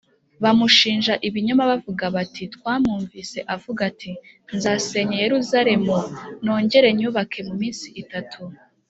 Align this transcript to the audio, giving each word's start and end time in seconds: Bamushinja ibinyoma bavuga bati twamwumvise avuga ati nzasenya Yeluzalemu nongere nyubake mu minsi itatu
Bamushinja 0.43 1.13
ibinyoma 1.27 1.63
bavuga 1.71 2.03
bati 2.15 2.43
twamwumvise 2.55 3.39
avuga 3.55 3.81
ati 3.91 4.11
nzasenya 4.55 5.15
Yeluzalemu 5.23 5.95
nongere 6.43 6.87
nyubake 6.99 7.39
mu 7.49 7.53
minsi 7.61 7.87
itatu 8.03 8.41